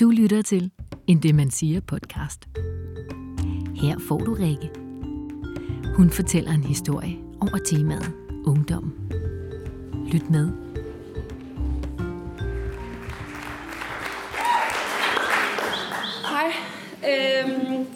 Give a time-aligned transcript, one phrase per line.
[0.00, 0.70] Du lytter til
[1.06, 2.40] en Det Man Siger podcast.
[3.76, 4.70] Her får du Rikke.
[5.96, 8.12] Hun fortæller en historie over temaet
[8.46, 8.94] ungdom.
[10.12, 10.48] Lyt med.
[16.30, 16.52] Hej.
[17.10, 17.86] Øhm,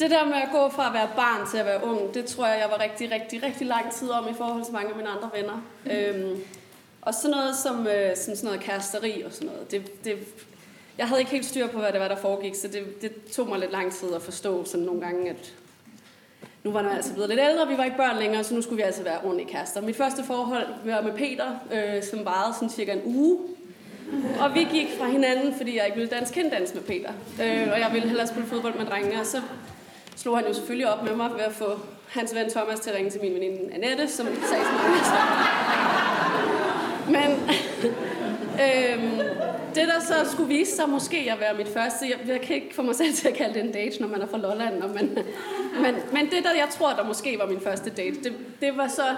[0.00, 2.46] det der med at gå fra at være barn til at være ung, det tror
[2.46, 5.08] jeg, jeg var rigtig, rigtig, rigtig lang tid om i forhold til mange af mine
[5.08, 5.62] andre venner.
[5.90, 6.40] Øhm,
[7.02, 10.18] og sådan noget som, øh, som sådan noget kæresteri og sådan noget, det, det,
[11.02, 13.48] jeg havde ikke helt styr på, hvad det var, der foregik, så det, det tog
[13.48, 15.52] mig lidt lang tid at forstå sådan nogle gange, at
[16.64, 18.76] nu var jeg altså blevet lidt ældre, vi var ikke børn længere, så nu skulle
[18.76, 19.80] vi altså være ordentlige kærester.
[19.80, 23.38] Mit første forhold var med Peter, øh, som varede sådan cirka en uge.
[24.40, 27.12] Og vi gik fra hinanden, fordi jeg ikke ville danse kenddans med Peter.
[27.42, 29.40] Øh, og jeg ville hellere spille fodbold med drengene, og så
[30.16, 32.96] slog han jo selvfølgelig op med mig ved at få hans ven Thomas til at
[32.96, 35.91] ringe til min veninde Annette, som sagde sådan noget.
[37.06, 37.30] Men
[38.64, 39.18] øhm,
[39.74, 42.74] det, der så skulle vise sig måske at være mit første, jeg, jeg kan ikke
[42.74, 44.90] få mig selv til at kalde det en date, når man er fra Lolland, og
[44.90, 45.18] men,
[45.82, 48.88] men, men det, der jeg tror, der måske var min første date, det, det var
[48.88, 49.16] så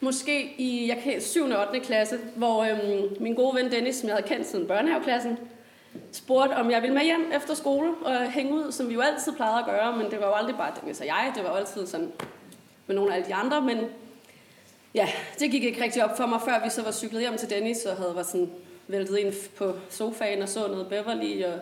[0.00, 1.44] måske i jeg kan, 7.
[1.44, 1.80] og 8.
[1.80, 5.38] klasse, hvor øhm, min gode ven Dennis, som jeg havde kendt siden børnehaveklassen,
[6.12, 9.32] spurgte, om jeg ville med hjem efter skole og hænge ud, som vi jo altid
[9.32, 11.56] plejede at gøre, men det var jo aldrig bare Dennis og jeg, det var jo
[11.56, 12.12] altid sådan
[12.86, 13.78] med nogle af alle de andre, men
[14.94, 15.08] ja,
[15.38, 17.84] det gik ikke rigtig op for mig, før vi så var cyklet hjem til Dennis
[17.84, 18.50] og havde var sådan
[18.88, 21.58] væltet ind på sofaen og så noget Beverly, og,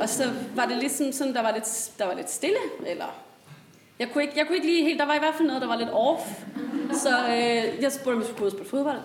[0.00, 0.24] og så
[0.56, 3.22] var det ligesom sådan, der var lidt, der var lidt stille, eller
[3.98, 5.68] jeg kunne, ikke, jeg kunne ikke lige helt, der var i hvert fald noget, der
[5.68, 6.22] var lidt off.
[6.92, 8.98] Så øh, jeg spurgte, om vi skulle ud og spille fodbold.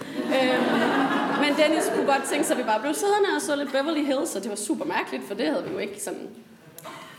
[0.36, 0.58] øh,
[1.42, 4.04] men Dennis kunne godt tænke sig, at vi bare blev siddende og så lidt Beverly
[4.04, 6.28] Hills, og det var super mærkeligt, for det havde vi jo ikke sådan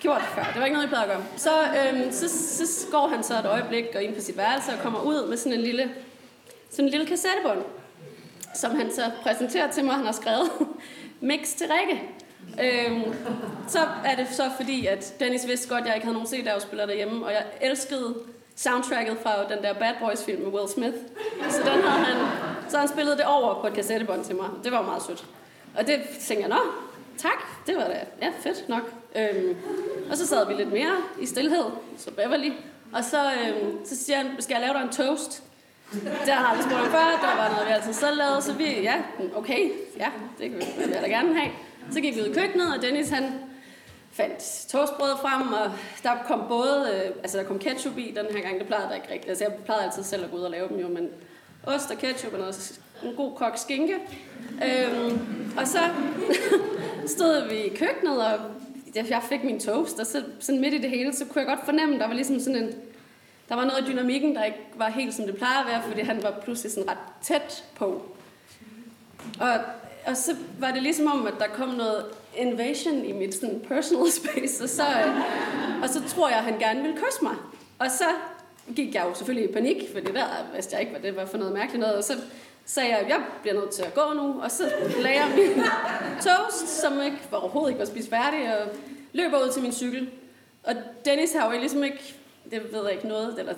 [0.04, 0.44] gjort før.
[0.44, 1.26] Det var ikke noget, jeg plejede at gøre.
[1.38, 4.80] Så, øhm, så, så går han så et øjeblik og ind på sit værelse og
[4.80, 5.92] kommer ud med sådan en lille,
[6.70, 7.62] sådan en lille kassettebånd,
[8.56, 10.50] som han så præsenterer til mig, han har skrevet.
[11.30, 12.02] Mix til Rikke.
[12.64, 13.14] Øhm,
[13.68, 16.86] så er det så fordi, at Dennis vidste godt, at jeg ikke havde nogen CD-afspiller
[16.86, 18.16] derhjemme, og jeg elskede
[18.56, 20.98] soundtracket fra den der Bad Boys film med Will Smith.
[21.50, 22.28] Så den havde han,
[22.70, 24.50] så han spillede det over på et kassettebånd til mig.
[24.64, 25.26] Det var meget sødt.
[25.78, 26.83] Og det tænkte jeg, nå,
[27.18, 28.94] tak, det var da ja, fedt nok.
[29.16, 29.58] Øhm,
[30.12, 31.66] og så sad vi lidt mere i stillhed,
[31.98, 32.52] så Beverly.
[32.94, 35.44] Og så, øhm, så siger han, skal jeg lave dig en toast?
[35.94, 38.54] Det har jeg aldrig spurgt om før, det var noget, vi altid selv lavede, så
[38.54, 38.96] vi, ja,
[39.36, 40.10] okay, ja,
[40.40, 41.52] det vil jeg da gerne have.
[41.92, 43.34] Så gik vi ud i køkkenet, og Dennis han
[44.12, 45.72] fandt toastbrød frem, og
[46.04, 48.96] der kom både, øh, altså der kom ketchup i den her gang, det plejede der
[48.96, 49.30] ikke rigtigt.
[49.30, 51.10] Altså jeg plejede altid selv at gå ud og lave dem jo, men
[51.64, 53.94] ost og ketchup og noget, en god kok skinke.
[54.66, 55.80] Øhm, og så
[57.08, 58.40] stod vi i køkkenet, og
[58.96, 61.66] jeg fik min toast, og så sådan midt i det hele, så kunne jeg godt
[61.66, 62.70] fornemme, der var ligesom sådan en,
[63.50, 66.02] der var noget af dynamikken, der ikke var helt som det plejer at være, fordi
[66.02, 68.02] han var pludselig sådan ret tæt på.
[69.40, 69.60] Og
[70.06, 72.06] og så var det ligesom om, at der kom noget
[72.38, 74.84] invasion i mit sådan, personal space, og så,
[75.84, 77.36] og så tror jeg, at han gerne ville kysse mig.
[77.80, 78.06] Og så
[78.76, 81.38] gik jeg jo selvfølgelig i panik, fordi der vidste jeg ikke, hvad det var for
[81.38, 82.14] noget mærkeligt noget, og så
[82.66, 84.64] så jeg, jeg bliver nødt til at gå nu, og så
[85.00, 85.64] lagde jeg min
[86.22, 88.68] toast, som ikke, var overhovedet ikke var spist færdig, og
[89.14, 90.10] løber ud til min cykel.
[90.64, 90.74] Og
[91.06, 92.16] Dennis har jo ligesom ikke,
[92.52, 93.54] det ved jeg ikke noget, eller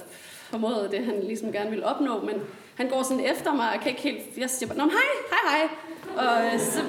[0.50, 2.36] formået det, han ligesom gerne ville opnå, men
[2.76, 5.00] han går sådan efter mig, og kan ikke helt, jeg siger bare, hej,
[5.32, 5.70] hej, hej,
[6.18, 6.82] og øh, så,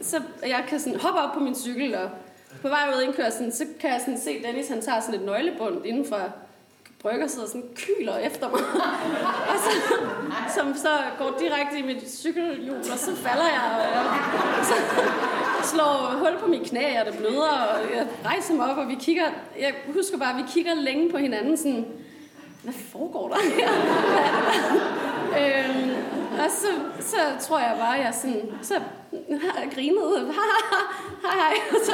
[0.00, 2.10] så jeg kan sådan hoppe op på min cykel, og
[2.62, 5.86] på vej ud indkørslen, så kan jeg sådan se, Dennis han tager sådan et nøglebund
[5.86, 6.32] inden for
[7.06, 8.60] brygger sidder sådan kyler efter mig.
[9.50, 9.70] og så,
[10.56, 14.06] som så går direkte i mit cykelhjul, og så falder jeg, og
[14.58, 14.74] og så
[15.62, 18.96] slår hul på mine knæ, og det bløder, og jeg rejser mig op, og vi
[19.00, 19.24] kigger,
[19.60, 21.86] jeg husker bare, at vi kigger længe på hinanden, sådan,
[22.62, 23.70] hvad foregår der her?
[25.40, 25.90] øhm,
[26.38, 26.66] og så,
[27.00, 28.74] så tror jeg bare, at jeg sådan, så
[29.74, 30.32] grinede,
[31.24, 31.92] hej hej, og så,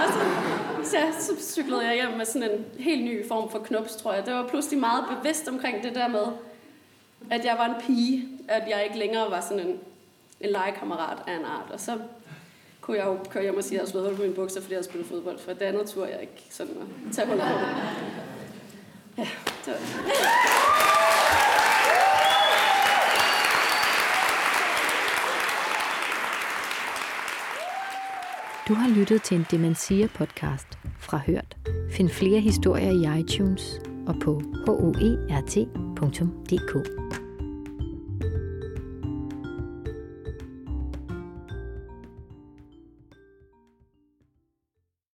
[0.00, 0.20] og så,
[0.84, 4.26] så, så cyklede jeg hjem med sådan en helt ny form for knops, tror jeg.
[4.26, 6.26] Det var pludselig meget bevidst omkring det der med,
[7.30, 9.78] at jeg var en pige, at jeg ikke længere var sådan en,
[10.40, 11.70] en legekammerat af en art.
[11.72, 11.98] Og så
[12.80, 14.60] kunne jeg jo køre hjem og sige, at jeg havde slået hul på mine bukser,
[14.60, 16.72] fordi jeg havde spillet fodbold, for det andet tur jeg ikke sådan
[17.08, 17.34] at tage på
[19.18, 19.28] Ja,
[19.64, 20.43] det var
[28.68, 31.56] Du har lyttet til en Demensia podcast fra Hørt.
[31.90, 35.64] Find flere historier i iTunes og på hoert.dk.